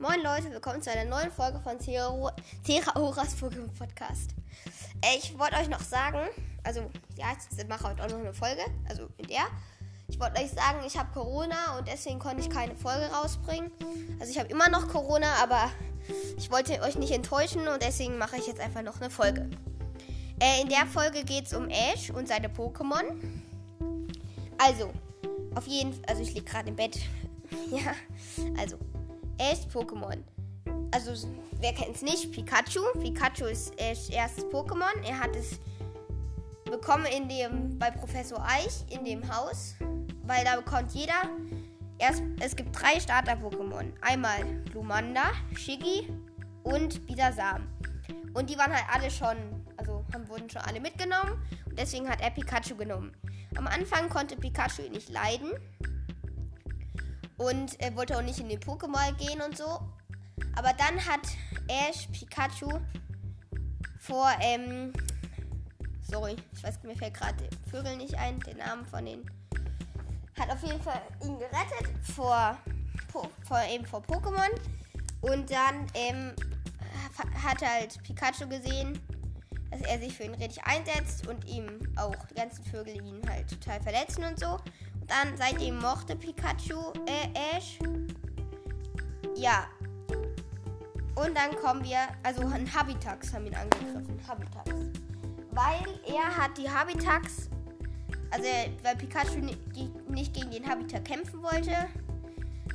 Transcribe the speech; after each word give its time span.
Moin 0.00 0.22
Leute, 0.22 0.50
willkommen 0.50 0.80
zu 0.80 0.90
einer 0.90 1.04
neuen 1.04 1.30
Folge 1.30 1.60
von 1.60 1.78
Teraoras 1.78 3.36
Pokémon 3.36 3.68
Podcast. 3.78 4.30
Äh, 5.02 5.18
ich 5.18 5.38
wollte 5.38 5.56
euch 5.56 5.68
noch 5.68 5.82
sagen, 5.82 6.20
also 6.64 6.90
ja, 7.18 7.26
ich 7.34 7.68
mache 7.68 7.84
heute 7.86 8.02
auch 8.02 8.08
noch 8.08 8.20
eine 8.20 8.32
Folge, 8.32 8.62
also 8.88 9.08
in 9.18 9.26
der. 9.26 9.42
Ich 10.08 10.18
wollte 10.18 10.40
euch 10.40 10.52
sagen, 10.52 10.78
ich 10.86 10.96
habe 10.96 11.12
Corona 11.12 11.76
und 11.76 11.86
deswegen 11.86 12.18
konnte 12.18 12.40
ich 12.40 12.48
keine 12.48 12.74
Folge 12.76 13.10
rausbringen. 13.12 13.70
Also 14.18 14.32
ich 14.32 14.38
habe 14.38 14.48
immer 14.48 14.70
noch 14.70 14.88
Corona, 14.88 15.34
aber 15.42 15.70
ich 16.38 16.50
wollte 16.50 16.80
euch 16.80 16.96
nicht 16.96 17.12
enttäuschen 17.12 17.68
und 17.68 17.82
deswegen 17.82 18.16
mache 18.16 18.38
ich 18.38 18.46
jetzt 18.46 18.60
einfach 18.60 18.80
noch 18.80 19.02
eine 19.02 19.10
Folge. 19.10 19.50
Äh, 20.40 20.62
in 20.62 20.70
der 20.70 20.86
Folge 20.86 21.24
geht 21.24 21.44
es 21.44 21.52
um 21.52 21.68
Ash 21.68 22.08
und 22.08 22.26
seine 22.26 22.48
Pokémon. 22.48 23.04
Also, 24.56 24.94
auf 25.54 25.66
jeden 25.66 25.92
Fall, 25.92 26.04
also 26.06 26.22
ich 26.22 26.32
liege 26.32 26.46
gerade 26.46 26.70
im 26.70 26.76
Bett. 26.76 26.98
ja, 27.70 27.92
also 28.58 28.78
Ash 29.40 29.66
Pokémon. 29.72 30.22
Also, 30.92 31.28
wer 31.60 31.72
kennt 31.72 31.96
es 31.96 32.02
nicht? 32.02 32.30
Pikachu. 32.30 32.80
Pikachu 33.00 33.46
ist 33.46 33.72
Ash 33.80 34.10
erstes 34.10 34.44
Pokémon. 34.46 35.02
Er 35.02 35.18
hat 35.18 35.34
es 35.34 35.58
bekommen 36.66 37.06
in 37.06 37.28
dem, 37.28 37.78
bei 37.78 37.90
Professor 37.90 38.44
Eich 38.46 38.84
in 38.90 39.04
dem 39.04 39.26
Haus. 39.34 39.74
Weil 40.24 40.44
da 40.44 40.56
bekommt 40.56 40.92
jeder. 40.92 41.22
Erst, 41.98 42.22
es 42.40 42.54
gibt 42.54 42.78
drei 42.78 43.00
Starter-Pokémon. 43.00 43.92
Einmal 44.02 44.62
Lumanda, 44.74 45.32
Shiggy 45.54 46.12
und 46.62 47.06
Bisasam. 47.06 47.66
Und 48.34 48.50
die 48.50 48.58
waren 48.58 48.72
halt 48.72 48.84
alle 48.92 49.10
schon, 49.10 49.36
also 49.78 50.04
haben, 50.12 50.28
wurden 50.28 50.50
schon 50.50 50.62
alle 50.62 50.80
mitgenommen. 50.80 51.32
Und 51.66 51.78
deswegen 51.78 52.08
hat 52.08 52.20
er 52.20 52.30
Pikachu 52.30 52.76
genommen. 52.76 53.12
Am 53.56 53.66
Anfang 53.66 54.08
konnte 54.10 54.36
Pikachu 54.36 54.82
ihn 54.82 54.92
nicht 54.92 55.08
leiden. 55.08 55.52
Und 57.40 57.80
er 57.80 57.96
wollte 57.96 58.18
auch 58.18 58.22
nicht 58.22 58.38
in 58.38 58.50
den 58.50 58.60
Pokémon 58.60 59.16
gehen 59.16 59.40
und 59.40 59.56
so. 59.56 59.80
Aber 60.56 60.74
dann 60.74 61.02
hat 61.06 61.20
Ash 61.68 62.06
Pikachu 62.12 62.68
vor, 63.98 64.30
ähm, 64.40 64.92
sorry, 66.02 66.36
ich 66.52 66.62
weiß, 66.62 66.82
mir 66.82 66.94
fällt 66.94 67.14
gerade 67.14 67.48
Vögel 67.70 67.96
nicht 67.96 68.14
ein, 68.18 68.38
den 68.40 68.58
Namen 68.58 68.84
von 68.84 69.06
den. 69.06 69.24
Hat 70.38 70.50
auf 70.50 70.62
jeden 70.62 70.82
Fall 70.82 71.00
ihn 71.24 71.38
gerettet 71.38 71.88
vor, 72.14 72.58
vor 73.10 73.62
eben 73.72 73.86
vor 73.86 74.02
Pokémon. 74.02 74.50
Und 75.22 75.50
dann 75.50 75.86
ähm, 75.94 76.34
hat 77.42 77.62
halt 77.62 78.02
Pikachu 78.02 78.48
gesehen, 78.50 79.00
dass 79.70 79.80
er 79.80 79.98
sich 79.98 80.14
für 80.14 80.24
ihn 80.24 80.34
richtig 80.34 80.62
einsetzt 80.64 81.26
und 81.26 81.42
ihm 81.46 81.80
auch 81.96 82.14
die 82.30 82.34
ganzen 82.34 82.64
Vögel 82.64 82.96
ihn 82.96 83.22
halt 83.26 83.48
total 83.48 83.80
verletzen 83.80 84.24
und 84.24 84.38
so. 84.38 84.58
Dann 85.10 85.36
seitdem 85.36 85.80
mochte 85.80 86.14
Pikachu 86.14 86.92
äh, 87.06 87.56
Ash. 87.56 87.80
Ja. 89.34 89.66
Und 91.16 91.36
dann 91.36 91.56
kommen 91.56 91.82
wir, 91.82 91.98
also 92.22 92.42
ein 92.46 92.72
Habitax 92.72 93.34
haben 93.34 93.46
ihn 93.46 93.54
angegriffen. 93.56 94.20
Habitax. 94.28 94.70
Weil 95.50 96.00
er 96.06 96.36
hat 96.36 96.56
die 96.56 96.70
Habitax, 96.70 97.50
also 98.30 98.46
weil 98.84 98.94
Pikachu 98.94 99.40
nicht 99.40 100.32
gegen 100.32 100.50
den 100.52 100.64
Habitax 100.64 101.02
kämpfen 101.02 101.42
wollte, 101.42 101.88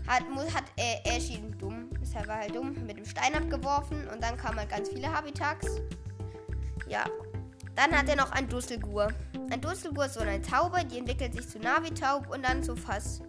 hat, 0.05 0.29
muss, 0.29 0.53
hat 0.53 0.65
äh, 0.75 1.15
Ash 1.15 1.29
ihn 1.29 1.57
dumm, 1.57 1.89
deshalb 2.01 2.27
war 2.27 2.39
halt 2.39 2.53
dumm, 2.53 2.75
mit 2.85 2.97
dem 2.97 3.05
Stein 3.05 3.33
abgeworfen 3.33 4.09
und 4.09 4.21
dann 4.21 4.35
kamen 4.35 4.59
halt 4.59 4.69
ganz 4.69 4.89
viele 4.89 5.11
Habitax. 5.11 5.67
Ja, 6.87 7.05
dann 7.75 7.91
hat 7.91 8.07
er 8.07 8.15
noch 8.15 8.31
ein 8.31 8.47
Dusselgur. 8.47 9.09
Ein 9.51 9.61
Dusselgur 9.61 10.05
ist 10.05 10.13
so 10.13 10.21
eine 10.21 10.41
Taube, 10.41 10.83
die 10.85 10.99
entwickelt 10.99 11.33
sich 11.33 11.47
zu 11.47 11.59
Navitaub 11.59 12.29
und 12.29 12.43
dann 12.43 12.63
zu 12.63 12.75
Fass. 12.75 13.21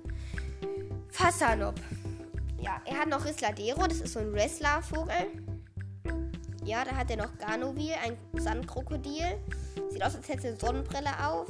Fassanop. 1.11 1.75
Ja, 2.59 2.81
er 2.85 2.99
hat 2.99 3.09
noch 3.09 3.25
Risladero, 3.25 3.87
das 3.87 4.01
ist 4.01 4.13
so 4.13 4.21
ein 4.21 4.33
Wrestlervogel. 4.33 5.15
Ja, 6.65 6.85
da 6.85 6.97
hat 6.97 7.11
er 7.11 7.17
noch 7.17 7.39
Ganovil, 7.39 7.95
ein 8.05 8.17
Sandkrokodil. 8.41 9.39
Sieht 9.91 10.03
aus, 10.03 10.17
als 10.17 10.29
hätte 10.29 10.49
er 10.49 10.51
eine 10.51 10.61
Sonnenbrille 10.61 11.27
auf. 11.27 11.49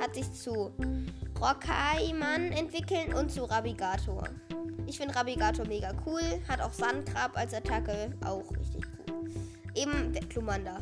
Hat 0.00 0.14
sich 0.14 0.32
zu 0.32 0.72
Rockaiman 1.40 2.52
entwickelt 2.52 3.14
und 3.14 3.30
zu 3.30 3.44
Rabigator. 3.44 4.24
Ich 4.86 4.98
finde 4.98 5.14
Rabigator 5.16 5.66
mega 5.66 5.92
cool. 6.06 6.22
Hat 6.48 6.60
auch 6.60 6.72
Sandgrab 6.72 7.36
als 7.36 7.54
Attacke. 7.54 8.12
Auch 8.24 8.50
richtig 8.56 8.84
cool. 9.08 9.24
Eben 9.74 10.12
der 10.12 10.24
Klumanda 10.26 10.78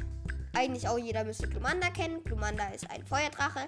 eigentlich 0.55 0.89
auch 0.89 0.99
jeder 0.99 1.25
müsste 1.25 1.49
Glumanda 1.49 1.91
kennen. 1.91 2.23
Glumanda 2.25 2.69
ist 2.69 2.91
ein 2.91 3.05
Feuerdrache, 3.07 3.61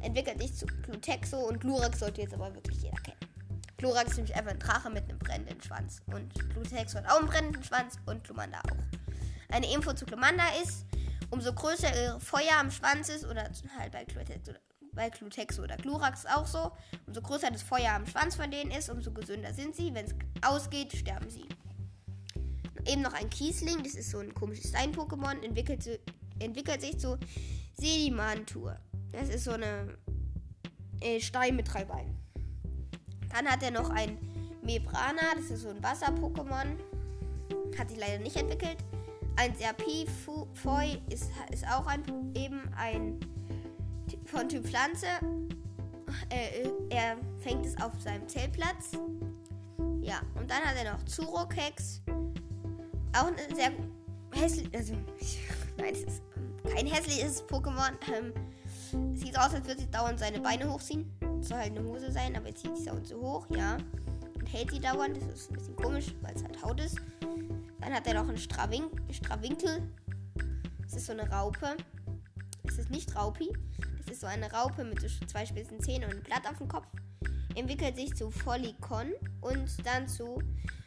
entwickelt 0.00 0.40
sich 0.40 0.54
zu 0.54 0.66
Glutexo 0.66 1.38
und 1.38 1.60
Glurak 1.60 1.96
sollte 1.96 2.22
jetzt 2.22 2.34
aber 2.34 2.54
wirklich 2.54 2.82
jeder 2.82 2.96
kennen. 2.96 3.18
Glurak 3.76 4.06
ist 4.06 4.16
nämlich 4.16 4.34
einfach 4.36 4.52
ein 4.52 4.58
Drache 4.58 4.90
mit 4.90 5.04
einem 5.04 5.18
brennenden 5.18 5.60
Schwanz 5.62 6.00
und 6.06 6.32
Glutexo 6.50 6.98
hat 6.98 7.06
auch 7.08 7.18
einen 7.18 7.28
brennenden 7.28 7.62
Schwanz 7.62 7.96
und 8.06 8.24
Glumanda 8.24 8.60
auch. 8.60 9.54
Eine 9.54 9.72
Info 9.72 9.92
zu 9.92 10.06
Glumanda 10.06 10.44
ist, 10.62 10.86
umso 11.30 11.52
größer 11.52 11.94
ihr 11.94 12.20
Feuer 12.20 12.58
am 12.58 12.70
Schwanz 12.70 13.08
ist 13.08 13.24
oder 13.24 13.50
halt 13.78 13.92
bei 13.92 14.04
Glutexo 14.04 14.50
oder 14.50 14.60
bei 14.94 15.10
Glutexo 15.10 15.62
oder 15.62 15.76
Glurax 15.76 16.24
auch 16.26 16.46
so. 16.46 16.72
Umso 17.06 17.20
größer 17.20 17.50
das 17.50 17.62
Feuer 17.62 17.92
am 17.92 18.06
Schwanz 18.06 18.36
von 18.36 18.50
denen 18.50 18.70
ist, 18.70 18.88
umso 18.90 19.12
gesünder 19.12 19.52
sind 19.52 19.74
sie. 19.74 19.92
Wenn 19.92 20.06
es 20.06 20.14
ausgeht, 20.42 20.96
sterben 20.96 21.28
sie. 21.28 21.46
Eben 22.86 23.02
noch 23.02 23.14
ein 23.14 23.30
Kiesling, 23.30 23.82
das 23.82 23.94
ist 23.94 24.10
so 24.10 24.18
ein 24.18 24.34
komisches 24.34 24.70
Stein-Pokémon, 24.70 25.42
entwickelt, 25.42 26.00
entwickelt 26.38 26.80
sich 26.80 26.98
zu 26.98 27.18
Sedimantur. 27.76 28.76
Das 29.12 29.28
ist 29.28 29.44
so 29.44 29.52
eine 29.52 29.96
äh, 31.00 31.20
Stein 31.20 31.56
mit 31.56 31.72
drei 31.72 31.84
Beinen. 31.84 32.16
Dann 33.30 33.46
hat 33.46 33.62
er 33.62 33.70
noch 33.70 33.90
ein 33.90 34.18
Mebrana, 34.62 35.34
das 35.36 35.50
ist 35.50 35.62
so 35.62 35.68
ein 35.68 35.82
Wasser-Pokémon. 35.82 36.78
Hat 37.78 37.90
sich 37.90 37.98
leider 37.98 38.22
nicht 38.22 38.36
entwickelt. 38.36 38.76
Ein 39.36 39.54
Serpifoi 39.56 41.00
ist, 41.10 41.30
ist 41.50 41.66
auch 41.66 41.86
ein, 41.86 42.02
eben 42.34 42.62
ein 42.76 43.18
von 44.26 44.48
Typ 44.48 44.64
Pflanze. 44.64 45.06
Äh, 46.30 46.68
er 46.90 47.16
fängt 47.40 47.66
es 47.66 47.76
auf 47.80 47.92
seinem 48.00 48.28
Zeltplatz. 48.28 48.92
Ja, 50.00 50.20
und 50.34 50.50
dann 50.50 50.62
hat 50.62 50.76
er 50.76 50.92
noch 50.92 51.04
Zurokex. 51.04 52.02
Auch 53.16 53.26
eine 53.26 53.54
sehr 53.54 53.72
hässlich. 54.32 54.68
Also, 54.74 54.94
Nein, 55.84 55.94
es 55.96 56.04
ist 56.04 56.22
kein 56.74 56.86
hässliches 56.86 57.44
Pokémon. 57.44 57.92
Ähm, 58.10 58.32
sieht 59.14 59.38
aus, 59.38 59.52
als 59.52 59.66
würde 59.66 59.82
sie 59.82 59.90
dauernd 59.90 60.18
seine 60.18 60.40
Beine 60.40 60.72
hochziehen. 60.72 61.12
Soll 61.42 61.58
halt 61.58 61.76
eine 61.76 61.86
Hose 61.86 62.10
sein, 62.10 62.34
aber 62.34 62.48
jetzt 62.48 62.62
zieht 62.62 62.74
sie 62.78 62.86
dauernd 62.86 63.06
so 63.06 63.20
hoch, 63.20 63.46
ja. 63.50 63.76
Und 64.34 64.46
hält 64.46 64.70
sie 64.70 64.80
dauernd. 64.80 65.18
Das 65.18 65.24
ist 65.24 65.50
ein 65.50 65.56
bisschen 65.56 65.76
komisch, 65.76 66.14
weil 66.22 66.34
es 66.34 66.42
halt 66.42 66.62
Haut 66.64 66.80
ist. 66.80 66.96
Dann 67.80 67.92
hat 67.92 68.06
er 68.06 68.14
noch 68.14 68.26
einen 68.26 68.38
Strawin 68.38 68.84
Strawinkel. 69.10 69.82
Das 70.84 70.94
ist 70.94 71.04
so 71.04 71.12
eine 71.12 71.30
Raupe. 71.30 71.76
Es 72.62 72.78
ist 72.78 72.88
nicht 72.88 73.14
Raupi. 73.14 73.52
Es 74.00 74.12
ist 74.12 74.22
so 74.22 74.26
eine 74.26 74.50
Raupe 74.50 74.84
mit 74.84 75.02
so 75.02 75.08
zwei 75.26 75.44
spitzen 75.44 75.80
Zähnen 75.80 76.04
und 76.04 76.14
einem 76.14 76.22
Blatt 76.22 76.48
auf 76.50 76.56
dem 76.56 76.68
Kopf. 76.68 76.86
Entwickelt 77.56 77.96
sich 77.96 78.14
zu 78.14 78.30
Follicon 78.30 79.12
und 79.42 79.86
dann 79.86 80.08
zu 80.08 80.40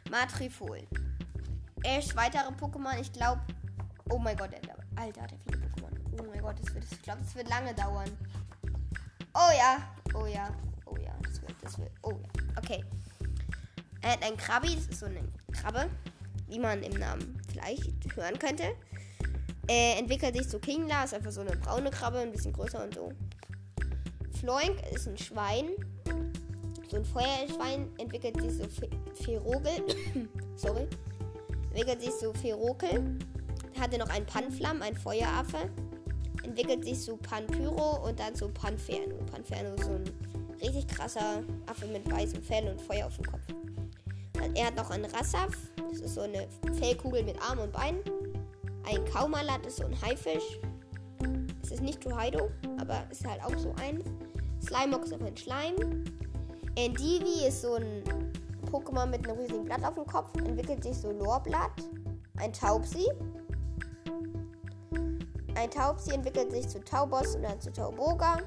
Matrifol. 0.09 0.87
Ash 1.83 2.15
weitere 2.15 2.51
Pokémon, 2.53 2.99
ich 2.99 3.13
glaube. 3.13 3.41
Oh 4.09 4.17
mein 4.17 4.35
Gott, 4.35 4.51
der 4.51 4.61
Alter, 4.97 5.21
hat 5.21 5.31
er 5.31 5.39
viele 5.39 5.57
Pokémon. 5.57 6.19
Oh 6.19 6.23
mein 6.23 6.41
Gott, 6.41 6.55
das 6.59 6.73
wird, 6.73 6.85
ich 6.91 7.01
glaube, 7.01 7.21
das 7.21 7.35
wird 7.35 7.49
lange 7.49 7.73
dauern. 7.73 8.09
Oh 9.33 9.51
ja, 9.55 9.77
oh 10.15 10.25
ja, 10.25 10.49
oh 10.85 10.97
ja, 10.97 11.15
das 11.23 11.41
wird, 11.41 11.53
das 11.61 11.77
wird, 11.77 11.91
oh 12.01 12.11
ja. 12.11 12.43
Okay. 12.57 12.83
Er 14.01 14.13
hat 14.13 14.23
ein 14.23 14.35
Krabbi, 14.37 14.75
das 14.75 14.87
ist 14.87 14.99
so 14.99 15.05
eine 15.05 15.21
Krabbe, 15.51 15.89
wie 16.47 16.59
man 16.59 16.81
im 16.81 16.99
Namen 16.99 17.39
vielleicht 17.47 18.15
hören 18.15 18.39
könnte. 18.39 18.75
Er 19.67 19.97
entwickelt 19.99 20.35
sich 20.35 20.49
zu 20.49 20.59
Kingla, 20.59 21.03
ist 21.03 21.13
einfach 21.13 21.31
so 21.31 21.41
eine 21.41 21.55
braune 21.57 21.91
Krabbe, 21.91 22.19
ein 22.19 22.31
bisschen 22.31 22.53
größer 22.53 22.83
und 22.83 22.95
so. 22.95 23.11
Floink 24.39 24.81
ist 24.93 25.07
ein 25.07 25.17
Schwein. 25.17 25.65
So 26.89 26.97
ein 26.97 27.05
Feuerschwein 27.05 27.89
entwickelt 27.97 28.39
sich 28.39 28.53
so 28.53 28.67
Ferogel. 29.23 29.83
Sorry. 30.55 30.87
Entwickelt 31.69 32.01
sich 32.01 32.13
so 32.13 32.33
Ferokel 32.33 33.19
hatte 33.79 33.97
noch 33.97 34.09
ein 34.09 34.25
Panflam, 34.25 34.81
ein 34.81 34.95
Feueraffe. 34.95 35.69
Entwickelt 36.43 36.85
sich 36.85 36.99
zu 36.99 37.17
Panpyro 37.17 38.07
und 38.07 38.19
dann 38.19 38.35
zu 38.35 38.49
Panferno. 38.49 39.17
Panferno 39.31 39.75
ist 39.75 39.85
so 39.85 39.91
ein 39.91 40.03
richtig 40.61 40.87
krasser 40.87 41.43
Affe 41.65 41.87
mit 41.87 42.09
weißem 42.11 42.41
Fell 42.41 42.69
und 42.69 42.81
Feuer 42.81 43.07
auf 43.07 43.15
dem 43.15 43.25
Kopf. 43.25 43.41
Er 44.55 44.67
hat 44.67 44.75
noch 44.75 44.89
einen 44.89 45.05
Rassaf. 45.05 45.55
Das 45.89 45.99
ist 45.99 46.15
so 46.15 46.21
eine 46.21 46.47
Fellkugel 46.79 47.23
mit 47.23 47.41
Arm 47.41 47.59
und 47.59 47.71
Beinen. 47.71 47.99
Ein 48.85 49.03
Kaumalat 49.05 49.65
ist 49.65 49.77
so 49.77 49.85
ein 49.85 50.01
Haifisch. 50.01 50.59
Es 51.61 51.71
ist 51.71 51.81
nicht 51.81 52.01
Tuhaido, 52.01 52.49
aber 52.79 53.03
ist 53.11 53.27
halt 53.27 53.43
auch 53.43 53.57
so 53.57 53.73
ein. 53.81 54.01
Slimeox 54.61 55.07
ist 55.07 55.13
einfach 55.13 55.27
ein 55.27 55.37
Schleim. 55.37 55.75
Endivi 56.75 57.47
ist 57.47 57.61
so 57.61 57.73
ein 57.73 58.03
Pokémon 58.71 59.07
mit 59.07 59.27
einem 59.27 59.37
riesigen 59.37 59.65
Blatt 59.65 59.83
auf 59.83 59.95
dem 59.95 60.05
Kopf. 60.05 60.29
Entwickelt 60.37 60.83
sich 60.83 60.97
so 60.97 61.11
Lorblatt. 61.11 61.71
Ein 62.37 62.53
Taubsi. 62.53 63.07
Ein 65.57 65.71
Taubsi 65.71 66.11
entwickelt 66.11 66.51
sich 66.51 66.69
zu 66.69 66.79
Taubos 66.83 67.35
und 67.35 67.41
dann 67.41 67.59
zu 67.59 67.73
Tauboga. 67.73 68.37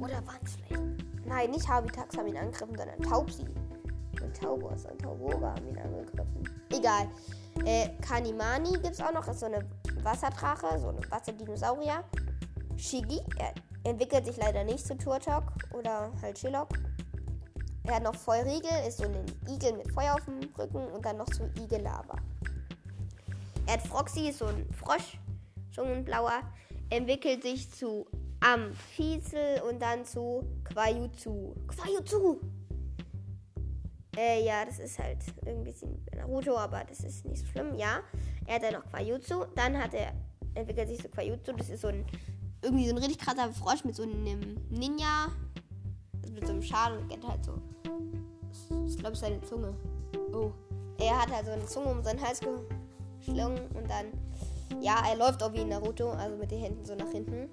Oder 0.00 0.26
waren 0.26 0.40
es 0.42 0.56
vielleicht? 0.56 1.24
Nein, 1.24 1.52
nicht 1.52 1.68
Habitax 1.68 2.16
haben 2.16 2.26
ihn 2.26 2.36
angegriffen, 2.36 2.76
sondern 2.76 3.00
Taubsi. 3.00 3.44
Und 4.20 4.36
Taubos, 4.36 4.86
ein 4.86 4.98
Tauboga 4.98 5.54
haben 5.54 5.68
ihn 5.68 5.78
angegriffen. 5.78 6.66
Egal. 6.70 7.08
Äh, 7.64 7.90
Kanimani 8.00 8.72
gibt 8.72 8.90
es 8.90 9.00
auch 9.00 9.12
noch, 9.12 9.28
ist 9.28 9.38
so 9.38 9.46
eine 9.46 9.64
Wasserdrache, 10.02 10.80
so 10.80 10.88
eine 10.88 11.00
Wasserdinosaurier. 11.08 12.02
Shigi, 12.76 13.20
er 13.38 13.54
entwickelt 13.84 14.26
sich 14.26 14.36
leider 14.36 14.64
nicht 14.64 14.84
zu 14.84 14.96
Turtok 14.98 15.44
oder 15.72 16.10
halt 16.22 16.36
Shilok. 16.36 16.70
Er 17.84 17.94
hat 17.94 18.02
noch 18.02 18.16
Feurigel, 18.16 18.70
ist 18.88 18.98
so 18.98 19.04
ein 19.04 19.24
Igel 19.48 19.74
mit 19.74 19.92
Feuer 19.92 20.14
auf 20.14 20.24
dem 20.24 20.40
Rücken 20.58 20.88
und 20.88 21.04
dann 21.04 21.18
noch 21.18 21.32
so 21.32 21.44
Igellava. 21.56 22.16
Er 23.70 23.74
hat 23.74 23.86
Froxy, 23.86 24.30
ist 24.30 24.40
so 24.40 24.46
ein 24.46 24.66
Frosch, 24.72 25.16
schon 25.70 25.86
ein 25.86 26.04
blauer, 26.04 26.42
entwickelt 26.88 27.44
sich 27.44 27.70
zu 27.70 28.04
Amphizel 28.40 29.62
und 29.62 29.80
dann 29.80 30.04
zu 30.04 30.42
Quajutsu. 30.64 31.54
Quajutsu! 31.68 32.40
Äh, 34.16 34.44
ja, 34.44 34.64
das 34.64 34.80
ist 34.80 34.98
halt 34.98 35.18
ein 35.46 35.62
bisschen 35.62 36.04
Naruto, 36.16 36.58
aber 36.58 36.82
das 36.82 36.98
ist 37.04 37.24
nicht 37.26 37.42
so 37.42 37.46
schlimm. 37.46 37.76
Ja, 37.76 38.00
er 38.44 38.56
hat 38.56 38.64
dann 38.64 38.72
noch 38.72 38.90
Quajutsu. 38.90 39.44
Dann 39.54 39.78
hat 39.78 39.94
er, 39.94 40.14
entwickelt 40.54 40.88
sich 40.88 41.00
zu 41.00 41.08
Quajutsu. 41.08 41.52
Das 41.52 41.70
ist 41.70 41.82
so 41.82 41.88
ein, 41.88 42.04
irgendwie 42.62 42.88
so 42.88 42.96
ein 42.96 42.98
richtig 42.98 43.18
krasser 43.18 43.52
Frosch 43.52 43.84
mit 43.84 43.94
so 43.94 44.02
einem 44.02 44.24
Ninja. 44.68 45.28
Also 46.20 46.34
mit 46.34 46.44
so 46.44 46.52
einem 46.54 46.62
Schal 46.62 46.98
und 46.98 47.08
geht 47.08 47.24
halt 47.24 47.44
so. 47.44 47.54
Ich 48.88 48.98
glaube, 48.98 49.14
seine 49.14 49.40
Zunge. 49.42 49.76
Oh. 50.32 50.50
Er 50.98 51.22
hat 51.22 51.30
halt 51.30 51.46
so 51.46 51.52
eine 51.52 51.66
Zunge 51.66 51.86
um 51.86 52.02
seinen 52.02 52.20
Hals 52.20 52.40
geschlungen 53.24 53.60
und 53.74 53.88
dann, 53.88 54.06
ja, 54.80 55.02
er 55.08 55.16
läuft 55.16 55.42
auch 55.42 55.52
wie 55.52 55.64
Naruto, 55.64 56.10
also 56.10 56.36
mit 56.36 56.50
den 56.50 56.60
Händen 56.60 56.84
so 56.84 56.94
nach 56.94 57.10
hinten. 57.10 57.48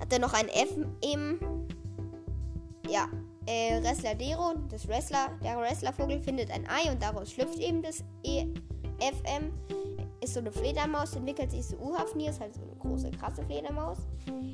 Hat 0.00 0.12
er 0.12 0.18
noch 0.18 0.32
ein 0.32 0.48
F 0.48 0.70
im, 1.12 1.38
ja, 2.88 3.08
äh, 3.46 3.82
Wrestler-Dero, 3.82 4.54
das 4.70 4.86
Wrestler, 4.88 5.30
der 5.42 5.58
Wrestlervogel 5.58 6.20
findet 6.20 6.50
ein 6.50 6.66
Ei 6.68 6.90
und 6.90 7.02
daraus 7.02 7.32
schlüpft 7.32 7.58
eben 7.58 7.82
das 7.82 8.04
EFM. 8.22 9.52
Ist 10.20 10.34
so 10.34 10.40
eine 10.40 10.52
Fledermaus, 10.52 11.14
entwickelt 11.14 11.50
sich 11.50 11.64
so 11.64 11.76
Uhafnir, 11.76 12.30
ist 12.30 12.40
halt 12.40 12.54
so 12.54 12.60
eine 12.62 12.74
große, 12.76 13.10
krasse 13.12 13.44
Fledermaus. 13.44 13.98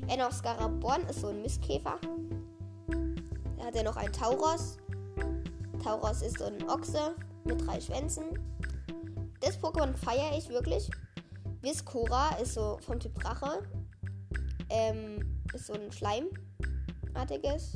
Enoscarabon 0.07 1.01
ist 1.09 1.21
so 1.21 1.27
ein 1.27 1.41
Mistkäfer. 1.41 1.99
Da 3.57 3.65
hat 3.65 3.75
er 3.75 3.83
noch 3.83 3.97
ein 3.97 4.13
Tauros. 4.13 4.77
Tauros 5.83 6.21
ist 6.21 6.37
so 6.39 6.45
ein 6.45 6.69
Ochse 6.69 7.15
mit 7.43 7.65
drei 7.65 7.81
Schwänzen. 7.81 8.25
Das 9.45 9.61
Pokémon 9.61 9.95
feiere 9.95 10.35
ich 10.35 10.49
wirklich. 10.49 10.89
Viscora 11.61 12.35
ist 12.41 12.55
so 12.55 12.79
vom 12.81 12.99
Typ 12.99 13.13
Drache. 13.19 13.61
Ähm, 14.69 15.39
ist 15.53 15.67
so 15.67 15.73
ein 15.73 15.91
Schleimartiges 15.91 17.75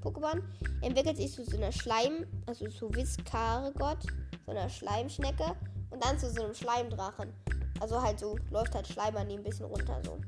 Pokémon. 0.00 0.40
Entwickelt 0.80 1.16
sich 1.16 1.32
zu 1.32 1.44
so 1.44 1.56
einer 1.56 1.72
Schleim, 1.72 2.24
also 2.46 2.68
zu 2.68 2.94
Viscargot, 2.94 3.98
so 4.46 4.52
einer 4.52 4.68
Schleimschnecke. 4.68 5.56
Und 5.90 6.04
dann 6.04 6.20
zu 6.20 6.30
so 6.30 6.44
einem 6.44 6.54
Schleimdrachen. 6.54 7.32
Also 7.80 8.00
halt 8.00 8.20
so, 8.20 8.36
läuft 8.50 8.76
halt 8.76 8.86
Schleim 8.86 9.16
an 9.16 9.28
ihm 9.28 9.40
ein 9.40 9.44
bisschen 9.44 9.66
runter 9.66 10.00
so. 10.04 10.18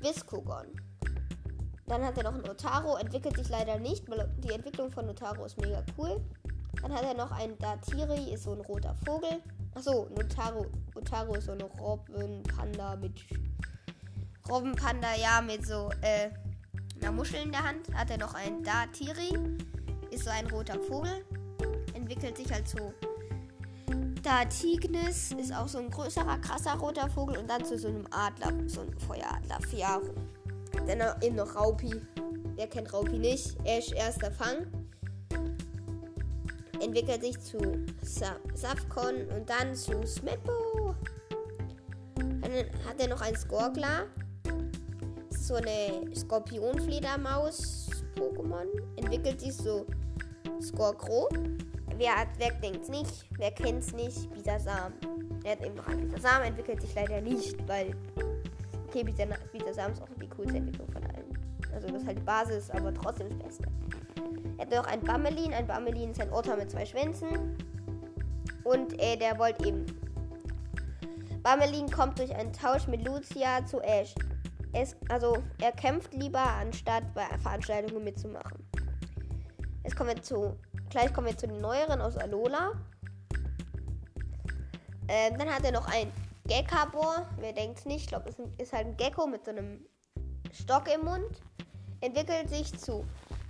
Viscogon. 0.00 0.80
Dann 1.88 2.02
hat 2.02 2.16
er 2.16 2.24
noch 2.24 2.34
einen 2.34 2.48
Otaro, 2.48 2.96
entwickelt 2.96 3.36
sich 3.36 3.50
leider 3.50 3.78
nicht, 3.78 4.08
weil 4.08 4.34
die 4.38 4.52
Entwicklung 4.52 4.90
von 4.90 5.10
Otaro 5.10 5.44
ist 5.44 5.60
mega 5.60 5.84
cool. 5.98 6.24
Dann 6.80 6.94
hat 6.94 7.04
er 7.04 7.14
noch 7.14 7.32
einen 7.32 7.58
Datiri, 7.58 8.32
ist 8.32 8.44
so 8.44 8.52
ein 8.52 8.62
roter 8.62 8.94
Vogel. 9.04 9.42
Achso, 9.76 10.08
Otaro, 10.18 10.64
Otaro 10.94 11.34
ist 11.34 11.44
so 11.44 11.52
eine 11.52 11.64
Robbenpanda 11.64 12.96
mit 12.96 13.26
Robbenpanda, 14.48 15.08
ja, 15.20 15.42
mit 15.42 15.66
so 15.66 15.90
äh, 16.00 16.30
einer 16.98 17.12
Muschel 17.12 17.42
in 17.42 17.52
der 17.52 17.62
Hand. 17.62 17.92
Hat 17.94 18.10
er 18.10 18.16
noch 18.16 18.32
einen 18.32 18.62
Datiri, 18.62 19.38
ist 20.10 20.24
so 20.24 20.30
ein 20.30 20.46
roter 20.46 20.80
Vogel. 20.80 21.26
Entwickelt 21.92 22.38
sich 22.38 22.50
halt 22.50 22.66
so. 22.66 22.94
Datignis 24.22 25.32
ist 25.32 25.54
auch 25.54 25.68
so 25.68 25.76
ein 25.76 25.90
größerer, 25.90 26.38
krasser 26.38 26.76
roter 26.76 27.10
Vogel 27.10 27.36
und 27.36 27.50
dann 27.50 27.62
zu 27.62 27.76
so 27.76 27.88
einem 27.88 28.06
Adler, 28.10 28.54
so 28.66 28.80
ein 28.80 28.98
Feueradler, 28.98 29.60
Fiaro. 29.68 30.14
Dann 30.86 31.22
eben 31.22 31.36
noch 31.36 31.54
Raupi. 31.54 32.00
Wer 32.54 32.66
kennt 32.68 32.94
Raupi 32.94 33.18
nicht? 33.18 33.58
Ash 33.64 33.92
erster 33.92 34.32
Fang. 34.32 34.85
Entwickelt 36.80 37.22
sich 37.22 37.38
zu 37.40 37.58
Sa 38.02 38.36
Safcon 38.54 39.26
und 39.36 39.48
dann 39.48 39.74
zu 39.74 40.06
Smeppo. 40.06 40.94
Dann 42.16 42.52
hat 42.86 43.00
er 43.00 43.08
noch 43.08 43.22
ein 43.22 43.34
Skorgler. 43.36 44.06
So 45.30 45.54
eine 45.54 46.14
Skorpionfledermaus-Pokémon. 46.14 48.66
Entwickelt 48.96 49.40
sich 49.40 49.56
so 49.56 49.86
Skorkro. 50.60 51.30
Wer, 51.96 52.14
hat, 52.14 52.28
wer 52.38 52.52
denkt's 52.52 52.88
nicht? 52.88 53.26
Wer 53.38 53.50
kennt's 53.52 53.92
nicht? 53.92 54.32
Bisasam. 54.34 54.92
Er 55.44 55.52
hat 55.52 55.64
eben 55.64 55.80
ein 55.80 56.08
Bisasam, 56.08 56.42
entwickelt 56.42 56.82
sich 56.82 56.94
leider 56.94 57.20
nicht, 57.20 57.56
weil 57.68 57.94
okay, 58.88 59.04
Bisasam 59.04 59.92
ist 59.92 60.02
auch 60.02 60.08
die 60.20 60.28
coolste 60.28 60.56
Entwicklung 60.58 60.90
von. 60.90 61.05
Also 61.76 61.88
das 61.88 62.00
ist 62.00 62.06
halt 62.06 62.18
die 62.18 62.22
Basis, 62.22 62.70
aber 62.70 62.92
trotzdem 62.94 63.28
das 63.28 63.38
Beste. 63.38 63.64
Er 64.56 64.64
hat 64.64 64.70
noch 64.72 64.86
ein 64.86 65.00
Bammelin. 65.00 65.52
Ein 65.52 65.66
Bammelin 65.66 66.12
ist 66.12 66.20
ein 66.22 66.32
Otter 66.32 66.56
mit 66.56 66.70
zwei 66.70 66.86
Schwänzen. 66.86 67.58
Und 68.64 68.98
äh, 68.98 69.18
der 69.18 69.38
wollte 69.38 69.66
eben. 69.66 69.84
Bammelin 71.42 71.90
kommt 71.90 72.18
durch 72.18 72.34
einen 72.34 72.54
Tausch 72.54 72.86
mit 72.86 73.04
Lucia 73.04 73.64
zu 73.66 73.82
Ash. 73.82 74.14
Es, 74.72 74.96
also 75.10 75.36
er 75.60 75.72
kämpft 75.72 76.14
lieber, 76.14 76.40
anstatt 76.40 77.02
bei 77.14 77.26
Veranstaltungen 77.42 78.02
mitzumachen. 78.02 78.66
Jetzt 79.84 79.94
kommen 79.94 80.14
wir 80.14 80.22
zu. 80.22 80.56
Gleich 80.88 81.12
kommen 81.12 81.26
wir 81.26 81.36
zu 81.36 81.46
den 81.46 81.60
neueren 81.60 82.00
aus 82.00 82.16
Alola. 82.16 82.72
Ähm, 85.08 85.36
dann 85.38 85.54
hat 85.54 85.62
er 85.62 85.72
noch 85.72 85.86
ein 85.92 86.10
Gekabor. 86.48 87.26
Wer 87.38 87.52
denkt 87.52 87.80
es 87.80 87.84
nicht? 87.84 88.04
Ich 88.04 88.08
glaube, 88.08 88.30
es 88.30 88.36
ist 88.56 88.72
halt 88.72 88.86
ein 88.86 88.96
Gecko 88.96 89.26
mit 89.26 89.44
so 89.44 89.50
einem 89.50 89.84
Stock 90.52 90.88
im 90.92 91.04
Mund. 91.04 91.42
Entwickelt 92.06 92.48
sich 92.48 92.72
zu 92.78 93.04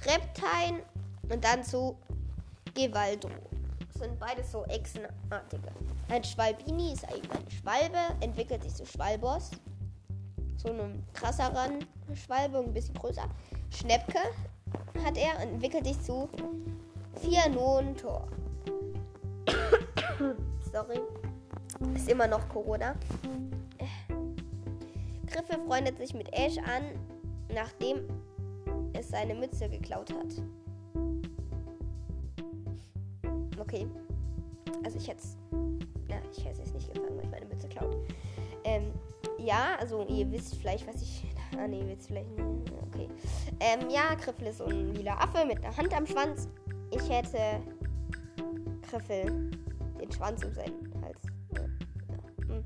Reptile 0.07 0.83
und 1.31 1.45
dann 1.45 1.63
zu 1.63 1.95
Gewaldro. 2.75 3.29
Sind 3.99 4.19
beides 4.19 4.51
so 4.51 4.65
Echsenartige. 4.65 5.69
Ein 6.09 6.25
Schwalbini 6.25 6.95
ist 6.95 7.05
eigentlich 7.05 7.31
eine 7.33 7.51
Schwalbe, 7.51 7.99
entwickelt 8.21 8.63
sich 8.63 8.75
zu 8.75 8.87
Schwalbos. 8.87 9.51
So 10.57 10.71
ein 10.71 11.05
krasseren 11.13 11.85
Schwalbe, 12.15 12.61
ein 12.61 12.73
bisschen 12.73 12.95
größer. 12.95 13.29
Schnäppke 13.69 14.21
hat 15.05 15.19
er, 15.19 15.39
entwickelt 15.39 15.85
sich 15.85 16.01
zu 16.01 16.27
Fianontor. 17.21 18.27
Sorry. 20.73 21.01
Ist 21.95 22.09
immer 22.09 22.27
noch 22.27 22.49
Corona. 22.49 22.95
Griffe 25.27 25.59
freundet 25.67 25.99
sich 25.99 26.15
mit 26.15 26.33
Ash 26.33 26.57
an, 26.57 26.99
nachdem 27.53 28.09
es 28.99 29.09
seine 29.09 29.35
Mütze 29.35 29.69
geklaut 29.69 30.13
hat. 30.13 30.43
Okay. 33.59 33.87
Also 34.85 34.99
ich 34.99 35.09
hätte 35.09 35.21
es. 35.21 35.37
Ja, 36.09 36.17
ich 36.33 36.45
hätte 36.45 36.63
es 36.63 36.73
nicht 36.73 36.93
gefangen, 36.93 37.17
weil 37.17 37.25
ich 37.25 37.31
meine 37.31 37.47
Mütze 37.47 37.69
klaut. 37.69 37.97
Ähm, 38.65 38.93
ja, 39.39 39.77
also 39.79 40.07
ihr 40.09 40.31
wisst 40.31 40.57
vielleicht, 40.57 40.87
was 40.87 41.03
ich. 41.03 41.25
Ah, 41.59 41.67
nee, 41.67 41.81
ihr 41.81 41.89
wisst 41.89 42.09
vielleicht. 42.09 42.31
Okay. 42.89 43.09
Ähm, 43.61 43.91
ja, 43.91 44.15
Griffel 44.15 44.49
ist 44.49 44.63
ein 44.63 44.95
lila 44.95 45.15
Affe 45.15 45.45
mit 45.45 45.65
einer 45.65 45.77
Hand 45.77 45.95
am 45.95 46.07
Schwanz. 46.07 46.49
Ich 46.91 47.09
hätte 47.11 47.61
Griffel 48.83 49.51
den 50.01 50.13
Schwanz 50.13 50.45
um 50.45 50.53
seinen 50.53 50.93
Hals. 51.03 51.21
Ja. 51.55 52.55
Hm. 52.55 52.65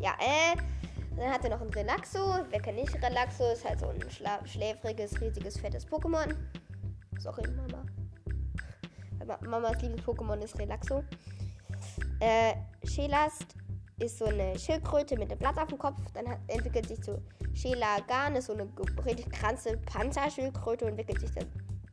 ja 0.00 0.12
äh. 0.20 0.79
Dann 1.20 1.30
hat 1.30 1.44
er 1.44 1.50
noch 1.50 1.60
ein 1.60 1.68
Relaxo. 1.68 2.18
Wer 2.48 2.62
kennt 2.62 2.78
nicht 2.78 2.94
Relaxo? 2.94 3.52
Ist 3.52 3.68
halt 3.68 3.78
so 3.78 3.88
ein 3.88 4.00
schläfriges, 4.46 5.20
riesiges, 5.20 5.58
fettes 5.60 5.86
Pokémon. 5.86 6.34
Sorry, 7.18 7.42
Mama. 7.50 7.84
Mamas 9.46 9.82
liebes 9.82 10.00
Pokémon 10.00 10.38
ist 10.42 10.58
Relaxo. 10.58 11.04
Äh, 12.20 12.54
Shelast 12.84 13.54
ist 13.98 14.16
so 14.16 14.24
eine 14.24 14.58
Schildkröte 14.58 15.18
mit 15.18 15.30
einem 15.30 15.38
Blatt 15.38 15.58
auf 15.58 15.68
dem 15.68 15.76
Kopf. 15.76 16.00
Dann 16.14 16.26
hat, 16.26 16.38
entwickelt 16.46 16.88
sich 16.88 17.02
zu 17.02 17.22
Shelagan, 17.52 18.36
ist 18.36 18.46
so 18.46 18.54
eine 18.54 18.66
richtig 19.04 19.30
kranze 19.30 19.76
Panzerschildkröte 19.76 20.86
und 20.86 20.92
entwickelt 20.92 21.20
sich 21.20 21.32
dann 21.32 21.44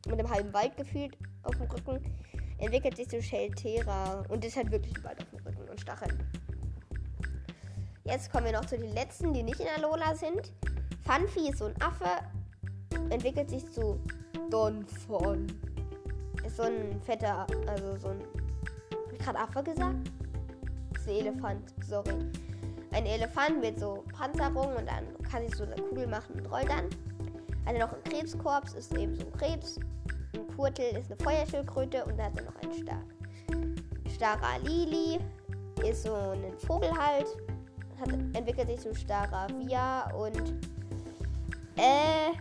mit 0.06 0.18
einem 0.18 0.30
halben 0.30 0.54
Wald 0.54 0.74
gefühlt 0.78 1.18
auf 1.42 1.54
dem 1.54 1.70
Rücken. 1.70 2.02
Entwickelt 2.56 2.96
sich 2.96 3.10
zu 3.10 3.20
Sheltera 3.20 4.24
und 4.30 4.42
ist 4.42 4.56
halt 4.56 4.70
wirklich 4.70 4.96
ein 4.96 5.04
Wald 5.04 5.20
auf 5.20 5.28
dem 5.28 5.46
Rücken 5.46 5.68
und 5.68 5.78
Stacheln. 5.78 6.47
Jetzt 8.08 8.32
kommen 8.32 8.46
wir 8.46 8.52
noch 8.52 8.64
zu 8.64 8.78
den 8.78 8.94
letzten, 8.94 9.34
die 9.34 9.42
nicht 9.42 9.60
in 9.60 9.66
Alola 9.76 10.14
sind. 10.14 10.50
Funfi 11.04 11.50
ist 11.50 11.58
so 11.58 11.66
ein 11.66 11.74
Affe, 11.82 12.08
entwickelt 13.10 13.50
sich 13.50 13.70
zu 13.70 14.00
Donphan. 14.48 15.46
Ist 16.42 16.56
so 16.56 16.62
ein 16.62 16.98
fetter, 17.02 17.46
also 17.66 17.96
so 17.98 18.08
ein. 18.08 18.20
Hab 18.20 19.12
ich 19.12 19.18
gerade 19.18 19.38
Affe 19.38 19.62
gesagt? 19.62 20.10
ist 20.96 21.06
ein 21.06 21.14
Elefant, 21.16 21.74
sorry. 21.86 22.14
Ein 22.92 23.04
Elefant 23.04 23.60
mit 23.60 23.78
so 23.78 24.02
Panzerung 24.18 24.74
und 24.76 24.88
dann 24.88 25.04
kann 25.30 25.46
sich 25.46 25.54
so 25.54 25.64
eine 25.64 25.76
Kugel 25.76 26.06
machen 26.06 26.36
und 26.36 26.50
rollt 26.50 26.70
dann. 26.70 26.86
Hat 27.66 27.74
er 27.74 27.86
noch 27.86 27.92
ein 27.92 28.02
Krebskorps, 28.04 28.72
ist 28.72 28.96
eben 28.96 29.14
so 29.16 29.26
ein 29.26 29.32
Krebs 29.32 29.78
Ein 30.34 30.56
Kurtel 30.56 30.96
ist 30.96 31.12
eine 31.12 31.22
Feuerschildkröte 31.22 32.06
und 32.06 32.16
da 32.18 32.24
hat 32.24 32.38
er 32.38 32.44
noch 32.44 32.56
einen 32.62 32.72
Star. 32.72 33.02
Stara 34.14 34.56
Lili 34.62 35.20
ist 35.86 36.04
so 36.04 36.14
ein 36.14 36.58
Vogel 36.58 36.90
halt. 36.90 37.26
Hat, 38.00 38.12
entwickelt 38.34 38.68
sich 38.68 38.80
zu 38.80 38.94
Staravia 38.94 40.12
und 40.14 40.54
äh, 41.76 42.32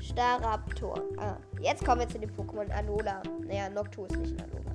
Staraptor. 0.00 1.02
Ah, 1.18 1.36
jetzt 1.60 1.84
kommen 1.84 2.00
wir 2.00 2.08
zu 2.08 2.18
dem 2.18 2.30
Pokémon 2.30 2.70
Alola. 2.70 3.22
Naja, 3.46 3.68
Noctu 3.68 4.04
ist 4.06 4.16
nicht 4.16 4.40
ein 4.40 4.50
Alola. 4.50 4.72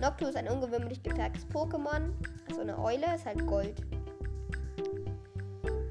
Noctu 0.00 0.26
ist 0.26 0.36
ein 0.36 0.48
ungewöhnlich 0.48 1.02
gefährliches 1.02 1.46
Pokémon. 1.48 2.10
So 2.54 2.60
eine 2.60 2.78
Eule, 2.78 3.14
ist 3.14 3.24
halt 3.24 3.46
Gold. 3.46 3.80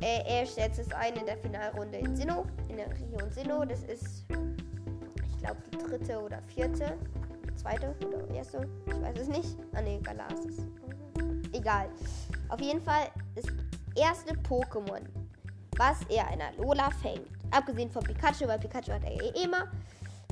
Äh, 0.01 0.23
er 0.27 0.45
setzt 0.45 0.79
es 0.79 0.91
ein 0.91 1.15
in 1.15 1.25
der 1.25 1.37
Finalrunde 1.37 1.97
in 1.97 2.15
Sinnoh, 2.15 2.45
in 2.69 2.77
der 2.77 2.89
Region 2.91 3.31
Sinnoh. 3.31 3.65
Das 3.65 3.83
ist, 3.83 4.25
ich 5.27 5.37
glaube, 5.39 5.57
die 5.71 5.77
dritte 5.77 6.21
oder 6.21 6.41
vierte, 6.43 6.97
zweite 7.55 7.95
oder 8.05 8.29
erste. 8.35 8.67
Ich 8.85 9.01
weiß 9.01 9.19
es 9.19 9.27
nicht. 9.27 9.57
Ah 9.73 9.81
ne, 9.81 9.99
Galas 10.01 10.45
ist. 10.45 10.67
Egal. 11.53 11.89
Auf 12.49 12.61
jeden 12.61 12.81
Fall 12.81 13.07
das 13.35 13.45
erste 13.95 14.33
Pokémon, 14.35 15.01
was 15.77 15.97
er 16.09 16.31
in 16.33 16.41
Alola 16.41 16.89
fängt, 17.01 17.27
abgesehen 17.51 17.89
von 17.89 18.03
Pikachu, 18.03 18.47
weil 18.47 18.59
Pikachu 18.59 18.91
hat 18.91 19.03
er 19.03 19.11
eh 19.11 19.43
immer, 19.43 19.71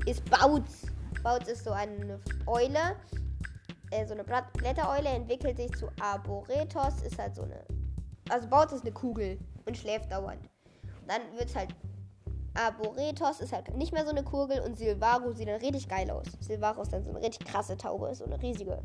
ist 0.05 0.23
Bautz. 0.29 0.87
Bautz 1.21 1.47
ist 1.47 1.63
so 1.63 1.71
eine 1.71 2.19
Eule, 2.47 2.95
äh, 3.91 4.05
so 4.05 4.13
eine 4.13 4.23
Blättereule, 4.23 5.09
entwickelt 5.09 5.57
sich 5.57 5.71
zu 5.73 5.87
Arboretos, 5.99 7.01
ist 7.01 7.17
halt 7.17 7.35
so 7.35 7.43
eine. 7.43 7.63
Also 8.29 8.47
Bautz 8.47 8.71
ist 8.73 8.81
eine 8.81 8.91
Kugel 8.91 9.37
und 9.65 9.77
schläft 9.77 10.11
dauernd. 10.11 10.41
dann 11.07 11.21
wird 11.37 11.49
es 11.49 11.55
halt. 11.55 11.73
Arboretos 12.55 13.39
ist 13.39 13.51
halt 13.51 13.75
nicht 13.75 13.93
mehr 13.93 14.03
so 14.05 14.11
eine 14.11 14.23
Kugel 14.23 14.59
und 14.61 14.77
Silvaro 14.77 15.31
sieht 15.31 15.47
dann 15.47 15.59
richtig 15.59 15.87
geil 15.89 16.11
aus. 16.11 16.27
Silvaro 16.39 16.83
ist 16.83 16.93
dann 16.93 17.03
so 17.03 17.09
eine 17.09 17.19
richtig 17.19 17.47
krasse 17.47 17.75
Taube, 17.75 18.13
so 18.13 18.25
eine 18.25 18.39
riesige. 18.39 18.79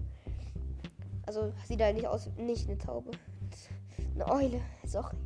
Also 1.26 1.52
sieht 1.66 1.82
halt 1.82 1.94
nicht 1.94 2.06
aus, 2.06 2.30
nicht 2.38 2.66
eine 2.66 2.78
Taube. 2.78 3.10
Eine 4.18 4.32
Eule, 4.32 4.60
sorry. 4.84 5.16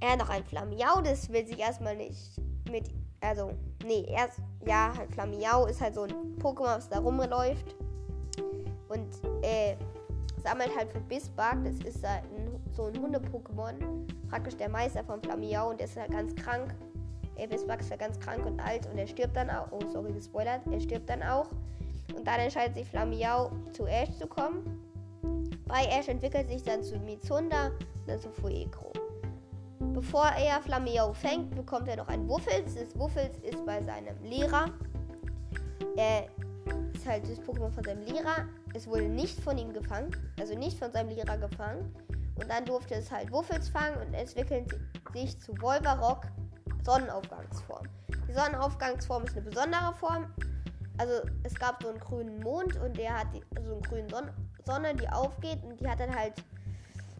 Er 0.00 0.12
hat 0.12 0.18
noch 0.20 0.30
ein 0.30 0.44
Flamiau, 0.44 1.02
das 1.02 1.30
will 1.30 1.46
sich 1.46 1.58
erstmal 1.58 1.96
nicht 1.96 2.40
mit. 2.70 2.88
Also, 3.20 3.52
nee, 3.84 4.06
erst. 4.08 4.38
Ja, 4.66 4.94
halt 4.96 5.12
Flamiau 5.12 5.66
ist 5.66 5.80
halt 5.82 5.94
so 5.94 6.02
ein 6.02 6.14
Pokémon, 6.38 6.76
was 6.76 6.88
da 6.88 7.00
rumläuft. 7.00 7.76
Und, 8.88 9.08
äh, 9.42 9.76
sammelt 10.42 10.74
halt 10.74 10.90
für 10.90 11.00
Bisbark. 11.00 11.62
Das 11.64 11.74
ist 11.86 12.06
halt 12.06 12.24
ein, 12.34 12.58
so 12.72 12.84
ein 12.84 12.98
Hunde-Pokémon. 12.98 13.74
Praktisch 14.30 14.56
der 14.56 14.70
Meister 14.70 15.04
von 15.04 15.22
Flamiau 15.22 15.68
und 15.68 15.80
der 15.80 15.86
ist 15.86 15.98
halt 15.98 16.10
ganz 16.10 16.34
krank. 16.34 16.74
Äh, 17.36 17.46
Bisbark 17.46 17.80
ist 17.80 17.90
ja 17.90 17.96
ganz 17.96 18.18
krank 18.18 18.46
und 18.46 18.60
alt 18.60 18.86
und 18.90 18.96
er 18.96 19.06
stirbt 19.06 19.36
dann 19.36 19.50
auch. 19.50 19.70
Oh, 19.72 19.80
sorry, 19.92 20.12
gespoilert. 20.12 20.62
Er 20.70 20.80
stirbt 20.80 21.10
dann 21.10 21.22
auch. 21.22 21.50
Und 22.16 22.26
dann 22.26 22.40
entscheidet 22.40 22.76
sich 22.76 22.88
Flamiau 22.88 23.50
zu 23.72 23.86
Ash 23.86 24.16
zu 24.18 24.26
kommen. 24.26 24.89
Bei 25.70 25.84
Ash 25.84 26.08
entwickelt 26.08 26.48
sich 26.48 26.64
dann 26.64 26.82
zu 26.82 26.98
Mizunda 26.98 27.66
und 27.66 28.08
dann 28.08 28.18
zu 28.18 28.28
Fuegro. 28.32 28.92
Bevor 29.78 30.26
er 30.26 30.60
Flameo 30.62 31.12
fängt, 31.12 31.54
bekommt 31.54 31.86
er 31.86 31.96
noch 31.96 32.08
ein 32.08 32.28
Wuffels. 32.28 32.74
Das 32.74 32.98
Wuffels 32.98 33.38
ist 33.38 33.64
bei 33.64 33.80
seinem 33.80 34.20
Lehrer. 34.24 34.66
Er 35.96 36.26
ist 36.92 37.06
halt 37.06 37.22
das 37.22 37.40
Pokémon 37.40 37.70
von 37.70 37.84
seinem 37.84 38.02
Lehrer. 38.02 38.48
Es 38.74 38.88
wurde 38.88 39.08
nicht 39.08 39.38
von 39.38 39.56
ihm 39.58 39.72
gefangen, 39.72 40.10
also 40.40 40.58
nicht 40.58 40.76
von 40.76 40.90
seinem 40.90 41.10
Lehrer 41.10 41.38
gefangen. 41.38 41.94
Und 42.34 42.50
dann 42.50 42.64
durfte 42.64 42.94
es 42.94 43.08
halt 43.10 43.30
Wuffels 43.30 43.68
fangen 43.68 43.96
und 44.04 44.12
entwickelt 44.12 44.76
sich 45.12 45.38
zu 45.40 45.52
Wolverock 45.60 46.26
Sonnenaufgangsform. 46.84 47.86
Die 48.28 48.32
Sonnenaufgangsform 48.32 49.22
ist 49.22 49.36
eine 49.36 49.42
besondere 49.42 49.94
Form. 49.94 50.34
Also 50.98 51.14
es 51.44 51.54
gab 51.54 51.80
so 51.80 51.90
einen 51.90 52.00
grünen 52.00 52.40
Mond 52.40 52.76
und 52.76 52.96
der 52.98 53.20
hat 53.20 53.28
die, 53.32 53.42
also 53.56 53.72
einen 53.72 53.82
grünen 53.82 54.08
Son 54.08 54.30
Sonne, 54.70 54.94
die 54.94 55.08
aufgeht 55.08 55.62
und 55.64 55.80
die 55.80 55.88
hat 55.88 56.00
dann 56.00 56.14
halt 56.14 56.34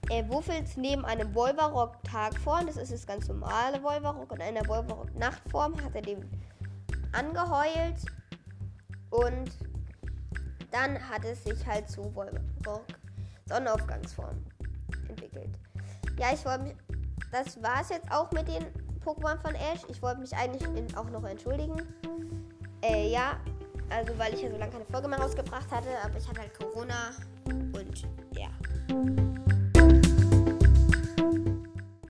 er 0.09 0.29
wuffelt 0.29 0.77
neben 0.77 1.05
einem 1.05 1.33
Wolverock-Tagform, 1.35 2.67
das 2.67 2.77
ist 2.77 2.93
das 2.93 3.07
ganz 3.07 3.29
normale 3.29 3.81
Wolverock, 3.81 4.33
und 4.33 4.43
einer 4.43 4.67
Wolverock-Nachtform 4.67 5.81
hat 5.85 5.95
er 5.95 6.03
den 6.03 6.29
angeheult 7.13 8.05
und 9.11 9.51
dann 10.73 10.99
hat 11.09 11.25
es 11.25 11.45
sich 11.45 11.65
halt 11.65 11.89
zu 11.89 12.13
Wolverock 12.15 12.85
Sonnenaufgangsform 13.47 14.45
entwickelt. 15.09 15.59
Ja, 16.19 16.33
ich 16.33 16.45
wollte 16.45 16.65
mich, 16.65 16.75
das 17.31 17.63
war 17.63 17.81
es 17.81 17.91
jetzt 17.91 18.11
auch 18.11 18.31
mit 18.33 18.49
den 18.49 18.65
Pokémon 19.05 19.39
von 19.41 19.55
Ash. 19.55 19.85
Ich 19.89 20.03
wollte 20.03 20.21
mich 20.21 20.35
eigentlich 20.35 20.97
auch 20.97 21.09
noch 21.11 21.25
entschuldigen. 21.25 21.77
Äh, 22.83 23.11
ja, 23.11 23.39
also 23.91 24.19
weil 24.19 24.35
ich 24.35 24.43
ja 24.43 24.51
so 24.51 24.57
lange 24.57 24.73
keine 24.73 24.85
Folge 24.87 25.09
mehr 25.09 25.19
rausgebracht 25.19 25.71
hatte, 25.71 25.89
aber 26.03 26.17
ich 26.17 26.29
hatte 26.29 26.41
halt 26.41 26.55
Corona. 26.59 27.11